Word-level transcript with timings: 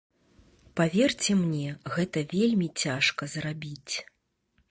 Паверце 0.79 1.35
мне, 1.41 1.69
гэта 1.97 2.23
вельмі 2.33 2.67
цяжка 2.85 3.31
зрабіць. 3.37 3.95